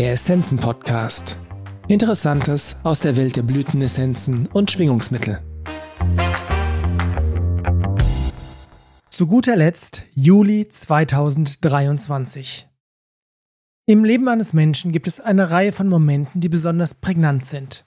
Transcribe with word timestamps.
Der 0.00 0.12
Essenzen-Podcast. 0.12 1.36
Interessantes 1.86 2.74
aus 2.84 3.00
der 3.00 3.18
Welt 3.18 3.36
der 3.36 3.42
Blütenessenzen 3.42 4.46
und 4.46 4.70
Schwingungsmittel. 4.70 5.42
Zu 9.10 9.26
guter 9.26 9.56
Letzt 9.56 10.04
Juli 10.14 10.66
2023. 10.66 12.66
Im 13.84 14.02
Leben 14.02 14.26
eines 14.28 14.54
Menschen 14.54 14.92
gibt 14.92 15.06
es 15.06 15.20
eine 15.20 15.50
Reihe 15.50 15.72
von 15.72 15.90
Momenten, 15.90 16.40
die 16.40 16.48
besonders 16.48 16.94
prägnant 16.94 17.44
sind. 17.44 17.84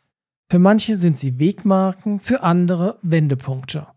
Für 0.51 0.59
manche 0.59 0.97
sind 0.97 1.17
sie 1.17 1.39
Wegmarken, 1.39 2.19
für 2.19 2.43
andere 2.43 2.99
Wendepunkte. 3.01 3.87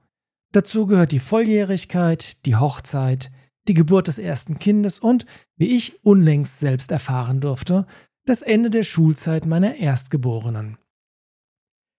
Dazu 0.53 0.87
gehört 0.87 1.13
die 1.13 1.21
Volljährigkeit, 1.21 2.47
die 2.47 2.57
Hochzeit, 2.57 3.31
die 3.69 3.75
Geburt 3.75 4.09
des 4.09 4.19
ersten 4.19 4.59
Kindes 4.59 4.99
und, 4.99 5.27
wie 5.57 5.77
ich 5.77 6.05
unlängst 6.05 6.61
selbst 6.61 6.91
erfahren 6.91 7.41
durfte, 7.41 7.87
das 8.25 8.43
Ende 8.43 8.71
der 8.71 8.83
Schulzeit 8.83 9.47
meiner 9.47 9.77
Erstgeborenen. 9.77 10.79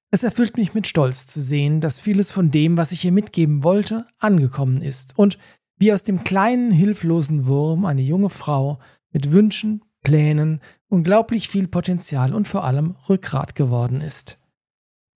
Es 0.09 0.23
erfüllt 0.23 0.57
mich 0.57 0.73
mit 0.73 0.87
Stolz 0.87 1.27
zu 1.27 1.41
sehen, 1.41 1.81
dass 1.81 1.99
vieles 1.99 2.31
von 2.31 2.49
dem, 2.49 2.77
was 2.77 2.91
ich 2.91 3.03
ihr 3.03 3.11
mitgeben 3.11 3.63
wollte, 3.63 4.07
angekommen 4.19 4.81
ist 4.81 5.17
und 5.17 5.37
wie 5.77 5.91
aus 5.91 6.03
dem 6.03 6.23
kleinen, 6.23 6.71
hilflosen 6.71 7.45
Wurm 7.45 7.85
eine 7.85 8.01
junge 8.01 8.29
Frau 8.29 8.79
mit 9.11 9.31
Wünschen, 9.31 9.83
Plänen, 10.03 10.61
unglaublich 10.87 11.49
viel 11.49 11.67
Potenzial 11.67 12.33
und 12.33 12.47
vor 12.47 12.63
allem 12.63 12.95
Rückgrat 13.09 13.55
geworden 13.55 14.01
ist. 14.01 14.39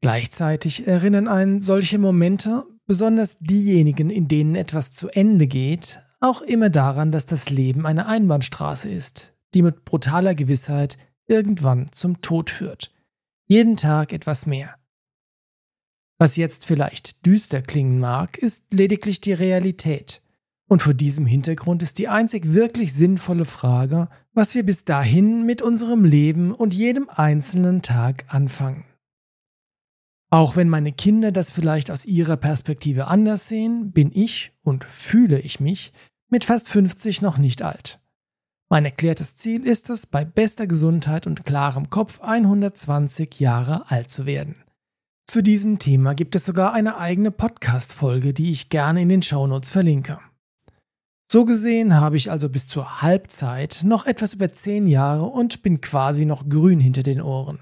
Gleichzeitig 0.02 0.88
erinnern 0.88 1.28
einen 1.28 1.62
solche 1.62 1.98
Momente, 1.98 2.66
besonders 2.86 3.40
diejenigen, 3.40 4.10
in 4.10 4.28
denen 4.28 4.56
etwas 4.56 4.92
zu 4.92 5.10
Ende 5.10 5.48
geht, 5.48 6.00
auch 6.22 6.42
immer 6.42 6.70
daran, 6.70 7.12
dass 7.12 7.26
das 7.26 7.50
Leben 7.50 7.86
eine 7.86 8.06
Einbahnstraße 8.06 8.90
ist, 8.90 9.34
die 9.54 9.62
mit 9.62 9.84
brutaler 9.84 10.36
Gewissheit 10.36 10.98
irgendwann 11.28 11.92
zum 11.92 12.22
Tod 12.22 12.50
führt. 12.50 12.94
Jeden 13.48 13.76
Tag 13.76 14.14
etwas 14.14 14.46
mehr. 14.46 14.76
Was 16.20 16.36
jetzt 16.36 16.66
vielleicht 16.68 17.26
düster 17.26 17.62
klingen 17.62 18.00
mag, 18.00 18.38
ist 18.38 18.72
lediglich 18.74 19.22
die 19.22 19.34
Realität. 19.34 20.22
Und 20.70 20.82
vor 20.82 20.94
diesem 20.94 21.26
Hintergrund 21.26 21.84
ist 21.84 21.98
die 21.98 22.08
einzig 22.08 22.54
wirklich 22.54 22.94
sinnvolle 22.94 23.46
Frage, 23.46 24.08
was 24.34 24.56
wir 24.56 24.64
bis 24.64 24.86
dahin 24.86 25.46
mit 25.46 25.62
unserem 25.62 26.06
Leben 26.06 26.54
und 26.54 26.74
jedem 26.74 27.10
einzelnen 27.10 27.82
Tag 27.82 28.26
anfangen. 28.28 28.86
Auch 30.30 30.56
wenn 30.56 30.70
meine 30.70 30.94
Kinder 30.94 31.34
das 31.34 31.52
vielleicht 31.52 31.92
aus 31.92 32.06
ihrer 32.06 32.38
Perspektive 32.38 33.08
anders 33.08 33.50
sehen, 33.50 33.92
bin 33.92 34.12
ich 34.14 34.54
und 34.62 34.86
fühle 34.86 35.40
ich 35.40 35.60
mich 35.60 35.92
mit 36.32 36.46
fast 36.46 36.70
50 36.70 37.22
noch 37.22 37.38
nicht 37.38 37.62
alt. 37.62 38.00
Mein 38.70 38.86
erklärtes 38.86 39.36
Ziel 39.36 39.66
ist 39.68 39.90
es, 39.90 40.06
bei 40.06 40.24
bester 40.24 40.66
Gesundheit 40.66 41.28
und 41.28 41.46
klarem 41.46 41.90
Kopf 41.90 42.22
120 42.22 43.40
Jahre 43.40 43.92
alt 43.92 44.10
zu 44.10 44.26
werden. 44.26 44.56
Zu 45.28 45.44
diesem 45.44 45.78
Thema 45.78 46.14
gibt 46.16 46.36
es 46.36 46.46
sogar 46.46 46.74
eine 46.74 46.98
eigene 46.98 47.32
Podcast-Folge, 47.32 48.34
die 48.34 48.52
ich 48.52 48.70
gerne 48.70 49.02
in 49.02 49.10
den 49.10 49.22
Shownotes 49.22 49.70
verlinke. 49.70 50.20
So 51.32 51.46
gesehen 51.46 51.96
habe 51.96 52.18
ich 52.18 52.32
also 52.32 52.50
bis 52.50 52.68
zur 52.68 53.02
Halbzeit 53.02 53.82
noch 53.84 54.06
etwas 54.06 54.34
über 54.34 54.52
10 54.52 54.88
Jahre 54.88 55.26
und 55.26 55.62
bin 55.62 55.80
quasi 55.82 56.26
noch 56.26 56.48
grün 56.50 56.80
hinter 56.80 57.04
den 57.04 57.22
Ohren. 57.22 57.60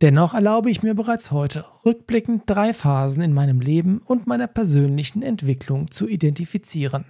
Dennoch 0.00 0.34
erlaube 0.34 0.70
ich 0.70 0.84
mir 0.84 0.94
bereits 0.94 1.32
heute 1.32 1.64
rückblickend 1.84 2.44
drei 2.46 2.72
Phasen 2.72 3.22
in 3.22 3.32
meinem 3.32 3.60
Leben 3.60 3.98
und 3.98 4.28
meiner 4.28 4.46
persönlichen 4.46 5.22
Entwicklung 5.22 5.90
zu 5.90 6.06
identifizieren. 6.06 7.04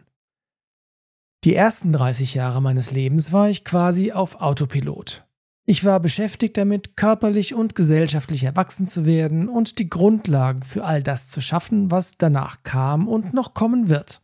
Die 1.44 1.54
ersten 1.54 1.92
30 1.92 2.34
Jahre 2.34 2.60
meines 2.60 2.90
Lebens 2.90 3.32
war 3.32 3.48
ich 3.48 3.64
quasi 3.64 4.10
auf 4.10 4.40
Autopilot. 4.40 5.24
Ich 5.66 5.84
war 5.84 6.00
beschäftigt 6.00 6.56
damit, 6.56 6.96
körperlich 6.96 7.54
und 7.54 7.74
gesellschaftlich 7.74 8.42
erwachsen 8.42 8.86
zu 8.88 9.04
werden 9.04 9.48
und 9.48 9.78
die 9.78 9.88
Grundlagen 9.88 10.62
für 10.62 10.84
all 10.84 11.02
das 11.02 11.28
zu 11.28 11.40
schaffen, 11.40 11.90
was 11.90 12.16
danach 12.16 12.62
kam 12.62 13.06
und 13.06 13.34
noch 13.34 13.54
kommen 13.54 13.88
wird. 13.88 14.20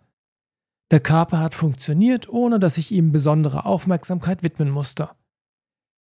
Der 0.90 1.00
Körper 1.00 1.38
hat 1.38 1.54
funktioniert, 1.54 2.28
ohne 2.28 2.58
dass 2.58 2.78
ich 2.78 2.90
ihm 2.90 3.12
besondere 3.12 3.64
Aufmerksamkeit 3.64 4.42
widmen 4.42 4.70
musste. 4.70 5.10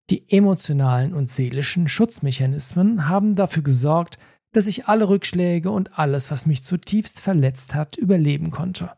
Die 0.09 0.29
emotionalen 0.31 1.13
und 1.13 1.29
seelischen 1.29 1.87
Schutzmechanismen 1.87 3.09
haben 3.09 3.35
dafür 3.35 3.63
gesorgt, 3.63 4.19
dass 4.51 4.67
ich 4.67 4.87
alle 4.87 5.09
Rückschläge 5.09 5.71
und 5.71 5.97
alles, 5.97 6.31
was 6.31 6.45
mich 6.45 6.63
zutiefst 6.63 7.19
verletzt 7.19 7.73
hat, 7.75 7.97
überleben 7.97 8.51
konnte. 8.51 8.91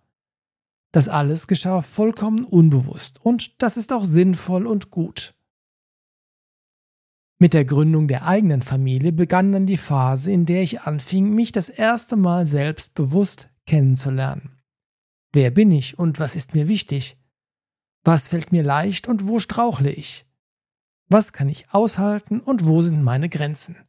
Das 0.95 1.09
alles 1.09 1.47
geschah 1.47 1.81
vollkommen 1.81 2.45
unbewusst 2.45 3.19
und 3.21 3.61
das 3.61 3.75
ist 3.75 3.91
auch 3.91 4.05
sinnvoll 4.05 4.65
und 4.65 4.91
gut. 4.91 5.35
Mit 7.37 7.53
der 7.53 7.65
Gründung 7.65 8.07
der 8.07 8.25
eigenen 8.25 8.61
Familie 8.61 9.11
begann 9.11 9.51
dann 9.51 9.65
die 9.65 9.75
Phase, 9.75 10.31
in 10.31 10.45
der 10.45 10.63
ich 10.63 10.83
anfing, 10.83 11.31
mich 11.31 11.51
das 11.51 11.67
erste 11.67 12.15
Mal 12.15 12.47
selbst 12.47 12.93
bewusst 12.93 13.49
kennenzulernen. 13.65 14.61
Wer 15.33 15.51
bin 15.51 15.69
ich 15.69 15.99
und 15.99 16.21
was 16.21 16.37
ist 16.37 16.55
mir 16.55 16.69
wichtig? 16.69 17.17
Was 18.05 18.29
fällt 18.29 18.53
mir 18.53 18.63
leicht 18.63 19.09
und 19.09 19.27
wo 19.27 19.39
strauchle 19.39 19.91
ich? 19.91 20.25
Was 21.09 21.33
kann 21.33 21.49
ich 21.49 21.73
aushalten 21.73 22.39
und 22.39 22.67
wo 22.67 22.81
sind 22.81 23.03
meine 23.03 23.27
Grenzen? 23.27 23.84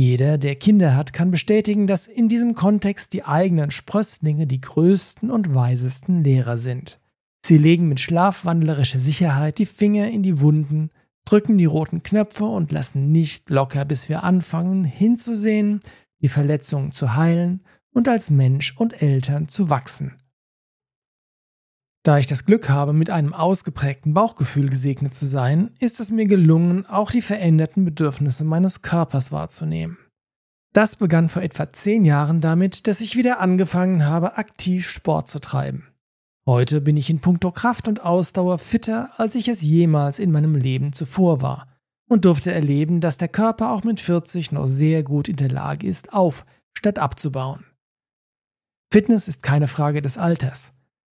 Jeder, 0.00 0.38
der 0.38 0.54
Kinder 0.54 0.94
hat, 0.94 1.12
kann 1.12 1.32
bestätigen, 1.32 1.88
dass 1.88 2.06
in 2.06 2.28
diesem 2.28 2.54
Kontext 2.54 3.12
die 3.14 3.24
eigenen 3.24 3.72
Sprösslinge 3.72 4.46
die 4.46 4.60
größten 4.60 5.28
und 5.28 5.56
weisesten 5.56 6.22
Lehrer 6.22 6.56
sind. 6.56 7.00
Sie 7.44 7.58
legen 7.58 7.88
mit 7.88 7.98
schlafwandlerischer 7.98 9.00
Sicherheit 9.00 9.58
die 9.58 9.66
Finger 9.66 10.06
in 10.06 10.22
die 10.22 10.40
Wunden, 10.40 10.90
drücken 11.24 11.58
die 11.58 11.64
roten 11.64 12.04
Knöpfe 12.04 12.44
und 12.44 12.70
lassen 12.70 13.10
nicht 13.10 13.50
locker, 13.50 13.84
bis 13.84 14.08
wir 14.08 14.22
anfangen 14.22 14.84
hinzusehen, 14.84 15.80
die 16.22 16.28
Verletzungen 16.28 16.92
zu 16.92 17.16
heilen 17.16 17.64
und 17.92 18.06
als 18.06 18.30
Mensch 18.30 18.76
und 18.76 19.02
Eltern 19.02 19.48
zu 19.48 19.68
wachsen. 19.68 20.14
Da 22.08 22.16
ich 22.16 22.26
das 22.26 22.46
Glück 22.46 22.70
habe, 22.70 22.94
mit 22.94 23.10
einem 23.10 23.34
ausgeprägten 23.34 24.14
Bauchgefühl 24.14 24.70
gesegnet 24.70 25.12
zu 25.12 25.26
sein, 25.26 25.74
ist 25.78 26.00
es 26.00 26.10
mir 26.10 26.24
gelungen, 26.24 26.86
auch 26.86 27.10
die 27.10 27.20
veränderten 27.20 27.84
Bedürfnisse 27.84 28.44
meines 28.44 28.80
Körpers 28.80 29.30
wahrzunehmen. 29.30 29.98
Das 30.72 30.96
begann 30.96 31.28
vor 31.28 31.42
etwa 31.42 31.68
zehn 31.68 32.06
Jahren 32.06 32.40
damit, 32.40 32.86
dass 32.86 33.02
ich 33.02 33.16
wieder 33.16 33.40
angefangen 33.40 34.06
habe, 34.06 34.38
aktiv 34.38 34.88
Sport 34.88 35.28
zu 35.28 35.38
treiben. 35.38 35.86
Heute 36.46 36.80
bin 36.80 36.96
ich 36.96 37.10
in 37.10 37.20
puncto 37.20 37.50
Kraft 37.50 37.88
und 37.88 38.02
Ausdauer 38.02 38.56
fitter, 38.56 39.10
als 39.18 39.34
ich 39.34 39.46
es 39.46 39.60
jemals 39.60 40.18
in 40.18 40.32
meinem 40.32 40.54
Leben 40.54 40.94
zuvor 40.94 41.42
war 41.42 41.68
und 42.08 42.24
durfte 42.24 42.52
erleben, 42.52 43.02
dass 43.02 43.18
der 43.18 43.28
Körper 43.28 43.70
auch 43.70 43.84
mit 43.84 44.00
40 44.00 44.50
noch 44.50 44.66
sehr 44.66 45.02
gut 45.02 45.28
in 45.28 45.36
der 45.36 45.50
Lage 45.50 45.86
ist, 45.86 46.14
auf 46.14 46.46
statt 46.72 46.98
abzubauen. 46.98 47.66
Fitness 48.90 49.28
ist 49.28 49.42
keine 49.42 49.68
Frage 49.68 50.00
des 50.00 50.16
Alters 50.16 50.72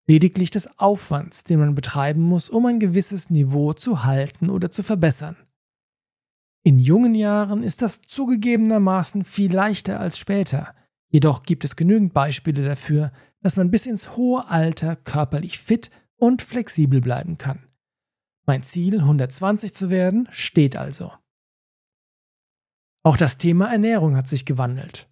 lediglich 0.08 0.52
des 0.52 0.80
Aufwands, 0.80 1.44
den 1.44 1.60
man 1.60 1.76
betreiben 1.76 2.22
muss, 2.22 2.50
um 2.50 2.66
ein 2.66 2.80
gewisses 2.80 3.30
Niveau 3.30 3.74
zu 3.74 4.04
halten 4.04 4.50
oder 4.50 4.72
zu 4.72 4.84
verbessern. 4.84 5.38
In 6.64 6.80
jungen 6.80 7.16
Jahren 7.16 7.62
ist 7.64 7.82
das 7.82 8.02
zugegebenermaßen 8.02 9.26
viel 9.26 9.54
leichter 9.54 10.00
als 10.00 10.18
später, 10.18 10.74
jedoch 11.10 11.44
gibt 11.44 11.66
es 11.66 11.76
genügend 11.76 12.14
Beispiele 12.14 12.64
dafür, 12.64 13.12
dass 13.42 13.58
man 13.58 13.70
bis 13.70 13.86
ins 13.86 14.16
hohe 14.16 14.50
Alter 14.50 14.96
körperlich 14.96 15.60
fit 15.60 15.92
und 16.16 16.42
flexibel 16.42 17.02
bleiben 17.02 17.38
kann. 17.38 17.68
Mein 18.46 18.64
Ziel, 18.64 19.00
120 19.00 19.74
zu 19.74 19.90
werden, 19.90 20.28
steht 20.32 20.76
also. 20.76 21.12
Auch 23.04 23.18
das 23.18 23.38
Thema 23.38 23.70
Ernährung 23.72 24.16
hat 24.16 24.30
sich 24.30 24.46
gewandelt. 24.46 25.10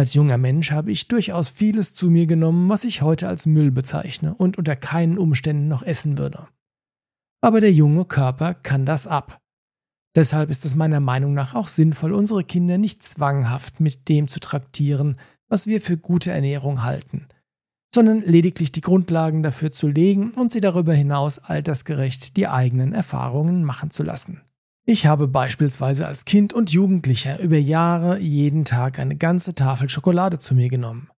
Als 0.00 0.14
junger 0.14 0.38
Mensch 0.38 0.70
habe 0.70 0.90
ich 0.90 1.08
durchaus 1.08 1.50
vieles 1.50 1.92
zu 1.92 2.08
mir 2.08 2.26
genommen, 2.26 2.70
was 2.70 2.84
ich 2.84 3.02
heute 3.02 3.28
als 3.28 3.44
Müll 3.44 3.70
bezeichne 3.70 4.32
und 4.34 4.56
unter 4.56 4.74
keinen 4.74 5.18
Umständen 5.18 5.68
noch 5.68 5.82
essen 5.82 6.16
würde. 6.16 6.48
Aber 7.42 7.60
der 7.60 7.70
junge 7.70 8.06
Körper 8.06 8.54
kann 8.54 8.86
das 8.86 9.06
ab. 9.06 9.42
Deshalb 10.16 10.48
ist 10.48 10.64
es 10.64 10.74
meiner 10.74 11.00
Meinung 11.00 11.34
nach 11.34 11.54
auch 11.54 11.68
sinnvoll, 11.68 12.14
unsere 12.14 12.44
Kinder 12.44 12.78
nicht 12.78 13.02
zwanghaft 13.02 13.78
mit 13.78 14.08
dem 14.08 14.26
zu 14.26 14.40
traktieren, 14.40 15.18
was 15.48 15.66
wir 15.66 15.82
für 15.82 15.98
gute 15.98 16.30
Ernährung 16.30 16.82
halten, 16.82 17.28
sondern 17.94 18.22
lediglich 18.22 18.72
die 18.72 18.80
Grundlagen 18.80 19.42
dafür 19.42 19.70
zu 19.70 19.86
legen 19.86 20.30
und 20.30 20.50
sie 20.50 20.60
darüber 20.60 20.94
hinaus 20.94 21.38
altersgerecht 21.38 22.38
die 22.38 22.48
eigenen 22.48 22.94
Erfahrungen 22.94 23.64
machen 23.64 23.90
zu 23.90 24.02
lassen. 24.02 24.40
Ich 24.90 25.06
habe 25.06 25.28
beispielsweise 25.28 26.08
als 26.08 26.24
Kind 26.24 26.52
und 26.52 26.72
Jugendlicher 26.72 27.38
über 27.38 27.56
Jahre 27.56 28.18
jeden 28.18 28.64
Tag 28.64 28.98
eine 28.98 29.14
ganze 29.14 29.54
Tafel 29.54 29.88
Schokolade 29.88 30.36
zu 30.36 30.56
mir 30.56 30.68
genommen. 30.68 31.12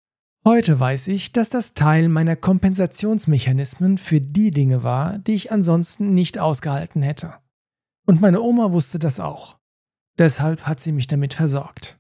Heute 0.46 0.78
weiß 0.78 1.08
ich, 1.08 1.32
dass 1.32 1.50
das 1.50 1.74
Teil 1.74 2.10
meiner 2.10 2.36
Kompensationsmechanismen 2.36 3.98
für 3.98 4.20
die 4.20 4.52
Dinge 4.52 4.84
war, 4.84 5.20
die 5.20 5.36
ich 5.36 5.54
ansonsten 5.54 6.14
nicht 6.14 6.38
ausgehalten 6.38 7.02
hätte. 7.02 7.36
Und 8.06 8.20
meine 8.20 8.42
Oma 8.42 8.74
wusste 8.74 9.00
das 9.00 9.22
auch. 9.22 9.58
Deshalb 10.20 10.68
hat 10.68 10.82
sie 10.82 10.92
mich 10.92 11.08
damit 11.08 11.34
versorgt. 11.34 11.98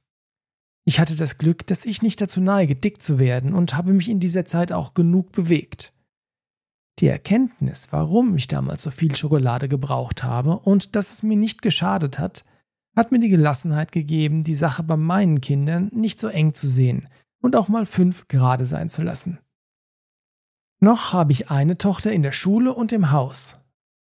Ich 0.83 1.00
hatte 1.00 1.15
das 1.15 1.38
Glück, 1.38 1.65
dass 1.67 1.85
ich 1.85 2.01
nicht 2.01 2.19
dazu 2.19 2.41
neige, 2.41 2.75
dick 2.75 3.01
zu 3.01 3.17
werden 3.17 3.53
und 3.53 3.77
habe 3.77 3.94
mich 3.94 4.09
in 4.09 4.19
dieser 4.19 4.44
Zeit 4.44 4.74
auch 4.74 4.94
genug 4.94 5.31
bewegt. 5.31 5.94
Die 6.99 7.07
Erkenntnis, 7.07 7.88
warum 7.91 8.35
ich 8.35 8.47
damals 8.47 8.83
so 8.83 8.91
viel 8.91 9.15
Schokolade 9.15 9.67
gebraucht 9.67 10.23
habe 10.23 10.59
und 10.59 10.95
dass 10.95 11.11
es 11.11 11.23
mir 11.23 11.38
nicht 11.38 11.61
geschadet 11.61 12.19
hat, 12.19 12.45
hat 12.95 13.11
mir 13.11 13.19
die 13.19 13.29
Gelassenheit 13.29 13.91
gegeben, 13.91 14.43
die 14.43 14.55
Sache 14.55 14.83
bei 14.83 14.97
meinen 14.97 15.41
Kindern 15.41 15.89
nicht 15.93 16.19
so 16.19 16.27
eng 16.27 16.53
zu 16.53 16.67
sehen 16.67 17.07
und 17.41 17.55
auch 17.55 17.69
mal 17.69 17.85
fünf 17.85 18.27
gerade 18.27 18.65
sein 18.65 18.89
zu 18.89 19.01
lassen. 19.01 19.39
Noch 20.79 21.13
habe 21.13 21.31
ich 21.31 21.49
eine 21.49 21.77
Tochter 21.77 22.11
in 22.11 22.23
der 22.23 22.31
Schule 22.31 22.73
und 22.73 22.91
im 22.91 23.11
Haus. 23.11 23.57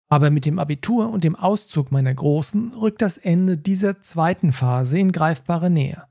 Aber 0.09 0.31
mit 0.31 0.47
dem 0.47 0.59
Abitur 0.59 1.11
und 1.11 1.25
dem 1.25 1.37
Auszug 1.37 1.93
meiner 1.93 2.15
Großen 2.15 2.73
rückt 2.73 3.03
das 3.03 3.19
Ende 3.19 3.59
dieser 3.59 4.01
zweiten 4.01 4.53
Phase 4.53 4.99
in 4.99 5.13
greifbare 5.13 5.71
Nähe. 5.71 6.05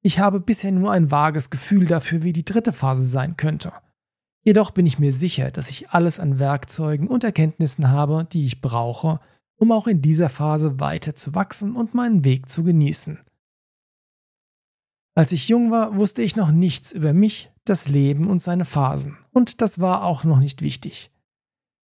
Ich 0.00 0.18
habe 0.18 0.40
bisher 0.40 0.72
nur 0.72 0.92
ein 0.92 1.10
vages 1.10 1.50
Gefühl 1.50 1.86
dafür, 1.86 2.22
wie 2.22 2.32
die 2.32 2.44
dritte 2.44 2.72
Phase 2.72 3.04
sein 3.04 3.36
könnte. 3.36 3.72
Jedoch 4.44 4.70
bin 4.70 4.84
ich 4.84 4.98
mir 4.98 5.10
sicher, 5.10 5.50
dass 5.50 5.70
ich 5.70 5.90
alles 5.90 6.20
an 6.20 6.38
Werkzeugen 6.38 7.08
und 7.08 7.24
Erkenntnissen 7.24 7.90
habe, 7.90 8.26
die 8.30 8.44
ich 8.44 8.60
brauche, 8.60 9.18
um 9.56 9.72
auch 9.72 9.86
in 9.86 10.02
dieser 10.02 10.28
Phase 10.28 10.78
weiter 10.78 11.16
zu 11.16 11.34
wachsen 11.34 11.74
und 11.74 11.94
meinen 11.94 12.24
Weg 12.24 12.50
zu 12.50 12.62
genießen. 12.62 13.20
Als 15.16 15.32
ich 15.32 15.48
jung 15.48 15.70
war, 15.70 15.96
wusste 15.96 16.22
ich 16.22 16.36
noch 16.36 16.50
nichts 16.50 16.92
über 16.92 17.14
mich, 17.14 17.50
das 17.64 17.88
Leben 17.88 18.28
und 18.28 18.42
seine 18.42 18.66
Phasen, 18.66 19.16
und 19.32 19.62
das 19.62 19.78
war 19.78 20.04
auch 20.04 20.24
noch 20.24 20.38
nicht 20.38 20.60
wichtig. 20.60 21.10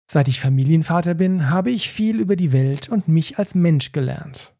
Seit 0.10 0.30
ich 0.30 0.40
Familienvater 0.40 1.16
bin, 1.16 1.50
habe 1.50 1.72
ich 1.72 1.90
viel 1.90 2.22
über 2.22 2.38
die 2.38 2.54
Welt 2.54 2.88
und 2.88 3.10
mich 3.10 3.40
als 3.40 3.56
Mensch 3.56 3.92
gelernt. 3.92 4.56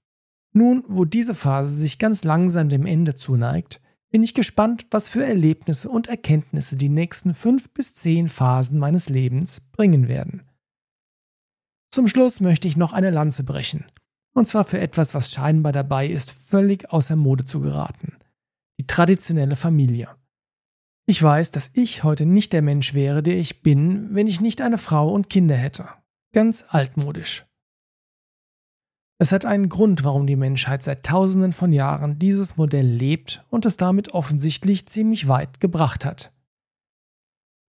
Nun, 0.52 0.84
wo 0.88 1.06
diese 1.06 1.36
Phase 1.36 1.74
sich 1.74 2.00
ganz 2.00 2.26
langsam 2.26 2.68
dem 2.68 2.86
Ende 2.86 3.16
zuneigt, 3.16 3.80
bin 4.10 4.24
ich 4.24 4.34
gespannt, 4.34 4.88
was 4.92 5.10
für 5.10 5.24
Erlebnisse 5.24 5.90
und 5.90 6.08
Erkenntnisse 6.08 6.78
die 6.78 6.90
nächsten 6.90 7.34
fünf 7.34 7.70
bis 7.72 7.96
zehn 7.96 8.30
Phasen 8.30 8.80
meines 8.80 9.10
Lebens 9.10 9.62
bringen 9.72 10.08
werden. 10.08 10.44
Zum 11.92 12.08
Schluss 12.08 12.40
möchte 12.40 12.68
ich 12.68 12.78
noch 12.78 12.94
eine 12.94 13.10
Lanze 13.10 13.44
brechen. 13.44 13.86
Und 14.34 14.46
zwar 14.46 14.66
für 14.66 14.80
etwas, 14.80 15.16
was 15.16 15.32
scheinbar 15.32 15.72
dabei 15.72 16.08
ist, 16.08 16.32
völlig 16.32 16.92
außer 16.92 17.16
Mode 17.16 17.44
zu 17.44 17.60
geraten. 17.60 18.18
Die 18.80 18.86
traditionelle 18.86 19.56
Familie. 19.56 20.10
Ich 21.08 21.24
weiß, 21.24 21.52
dass 21.52 21.72
ich 21.74 22.04
heute 22.04 22.26
nicht 22.28 22.54
der 22.54 22.62
Mensch 22.62 22.94
wäre, 22.94 23.24
der 23.24 23.38
ich 23.38 23.64
bin, 23.64 24.14
wenn 24.14 24.28
ich 24.28 24.42
nicht 24.42 24.62
eine 24.62 24.78
Frau 24.78 25.10
und 25.12 25.30
Kinder 25.30 25.56
hätte. 25.56 25.90
Ganz 26.34 26.66
altmodisch. 26.70 27.47
Es 29.20 29.32
hat 29.32 29.46
einen 29.46 29.68
Grund, 29.68 30.04
warum 30.04 30.28
die 30.28 30.36
Menschheit 30.36 30.84
seit 30.84 31.04
Tausenden 31.04 31.52
von 31.52 31.74
Jahren 31.74 32.20
dieses 32.20 32.58
Modell 32.58 32.86
lebt 32.86 33.44
und 33.50 33.66
es 33.66 33.78
damit 33.78 34.14
offensichtlich 34.14 34.88
ziemlich 34.88 35.28
weit 35.28 35.60
gebracht 35.60 36.06
hat. 36.06 36.32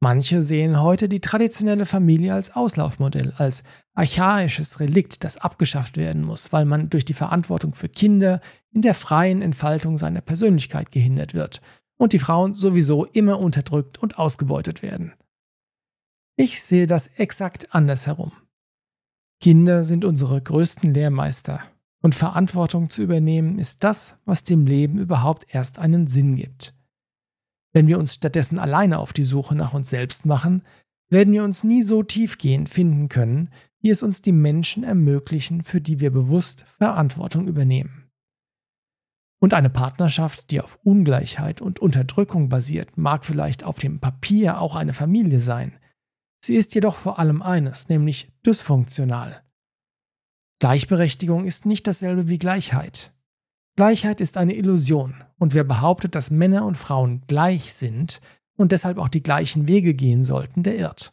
Manche 0.01 0.43
sehen 0.45 0.81
heute 0.81 1.09
die 1.09 1.21
traditionelle 1.21 1.87
Familie 1.87 2.35
als 2.35 2.55
Auslaufmodell, 2.55 3.33
als 3.37 3.65
archaisches 3.95 4.79
Relikt, 4.79 5.25
das 5.25 5.39
abgeschafft 5.39 5.97
werden 5.97 6.23
muss, 6.23 6.53
weil 6.53 6.67
man 6.67 6.89
durch 6.89 7.05
die 7.05 7.15
Verantwortung 7.15 7.73
für 7.73 7.89
Kinder 7.89 8.41
in 8.71 8.83
der 8.83 8.95
freien 8.95 9.43
Entfaltung 9.43 9.99
seiner 9.99 10.21
Persönlichkeit 10.21 10.93
gehindert 10.93 11.35
wird 11.35 11.63
und 11.97 12.13
die 12.13 12.21
Frauen 12.21 12.55
sowieso 12.55 13.07
immer 13.07 13.41
unterdrückt 13.41 13.99
und 13.99 14.19
ausgebeutet 14.19 14.83
werden. 14.83 15.15
Ich 16.37 16.63
sehe 16.63 16.87
das 16.87 17.09
exakt 17.09 17.75
andersherum. 17.75 18.31
Kinder 19.41 19.85
sind 19.85 20.05
unsere 20.05 20.43
größten 20.43 20.93
Lehrmeister 20.93 21.63
und 22.03 22.15
Verantwortung 22.15 22.91
zu 22.91 23.03
übernehmen 23.03 23.59
ist 23.59 23.85
das, 23.85 24.19
was 24.25 24.43
dem 24.43 24.67
Leben 24.67 24.99
überhaupt 24.99 25.47
erst 25.55 25.79
einen 25.79 26.09
Sinn 26.09 26.37
gibt. 26.37 26.75
Wenn 27.73 27.87
wir 27.87 27.99
uns 27.99 28.15
stattdessen 28.15 28.59
alleine 28.59 28.99
auf 28.99 29.13
die 29.13 29.23
Suche 29.23 29.55
nach 29.55 29.75
uns 29.75 29.91
selbst 29.91 30.27
machen, 30.27 30.63
werden 31.11 31.33
wir 31.33 31.45
uns 31.45 31.65
nie 31.65 31.83
so 31.83 32.03
tiefgehend 32.03 32.69
finden 32.69 33.09
können, 33.09 33.51
wie 33.81 33.91
es 33.91 34.03
uns 34.03 34.23
die 34.23 34.33
Menschen 34.33 34.83
ermöglichen, 34.83 35.63
für 35.63 35.81
die 35.81 36.01
wir 36.01 36.11
bewusst 36.11 36.65
Verantwortung 36.79 37.47
übernehmen. 37.47 38.11
Und 39.41 39.55
eine 39.55 39.71
Partnerschaft, 39.71 40.51
die 40.51 40.61
auf 40.61 40.81
Ungleichheit 40.83 41.61
und 41.61 41.79
Unterdrückung 41.79 42.49
basiert, 42.49 42.99
mag 42.99 43.25
vielleicht 43.25 43.63
auf 43.63 43.79
dem 43.79 44.01
Papier 44.01 44.61
auch 44.61 44.75
eine 44.75 44.93
Familie 44.93 45.39
sein. 45.39 45.78
Sie 46.49 46.57
ist 46.57 46.75
jedoch 46.75 46.97
vor 46.97 47.19
allem 47.19 47.43
eines, 47.43 47.91
nämlich 47.91 48.33
dysfunktional. 48.47 49.43
Gleichberechtigung 50.61 51.45
ist 51.45 51.67
nicht 51.67 51.87
dasselbe 51.87 52.31
wie 52.31 52.39
Gleichheit. 52.39 53.13
Gleichheit 53.77 54.23
ist 54.23 54.39
eine 54.39 54.55
Illusion, 54.55 55.23
und 55.37 55.53
wer 55.53 55.65
behauptet, 55.65 56.15
dass 56.15 56.31
Männer 56.31 56.65
und 56.65 56.79
Frauen 56.79 57.21
gleich 57.27 57.75
sind 57.75 58.23
und 58.57 58.73
deshalb 58.73 58.97
auch 58.97 59.11
die 59.11 59.23
gleichen 59.23 59.69
Wege 59.69 59.93
gehen 59.93 60.25
sollten, 60.25 60.63
der 60.63 60.79
irrt. 60.79 61.13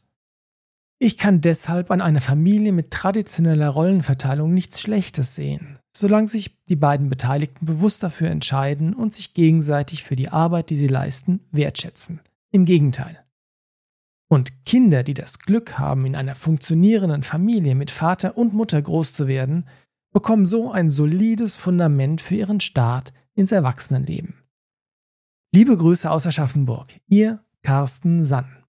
Ich 1.00 1.18
kann 1.18 1.42
deshalb 1.42 1.92
an 1.92 2.00
einer 2.00 2.22
Familie 2.22 2.72
mit 2.72 2.92
traditioneller 2.92 3.68
Rollenverteilung 3.68 4.54
nichts 4.54 4.80
Schlechtes 4.80 5.36
sehen, 5.36 5.80
solange 5.94 6.30
sich 6.30 6.64
die 6.70 6.78
beiden 6.78 7.10
Beteiligten 7.10 7.66
bewusst 7.66 8.04
dafür 8.04 8.30
entscheiden 8.30 8.94
und 8.94 9.14
sich 9.14 9.34
gegenseitig 9.34 10.06
für 10.06 10.16
die 10.16 10.30
Arbeit, 10.30 10.70
die 10.70 10.78
sie 10.78 10.88
leisten, 10.88 11.42
wertschätzen. 11.52 12.22
Im 12.52 12.64
Gegenteil. 12.64 13.25
Und 14.36 14.66
Kinder, 14.66 15.04
die 15.04 15.14
das 15.14 15.40
Glück 15.40 15.80
haben, 15.80 16.06
in 16.06 16.14
einer 16.14 16.36
funktionierenden 16.36 17.24
Familie 17.24 17.74
mit 17.74 17.90
Vater 17.90 18.38
und 18.38 18.54
Mutter 18.54 18.82
groß 18.82 19.14
zu 19.14 19.30
werden, 19.30 19.66
bekommen 20.12 20.46
so 20.46 20.74
ein 20.74 20.90
solides 20.90 21.56
Fundament 21.56 22.20
für 22.20 22.36
ihren 22.36 22.60
Start 22.60 23.14
ins 23.34 23.54
Erwachsenenleben. 23.54 24.34
Liebe 25.54 25.78
Grüße 25.78 26.12
aus 26.12 26.28
Aschaffenburg, 26.28 27.00
ihr 27.08 27.46
Carsten 27.64 28.26
Sann. 28.26 28.65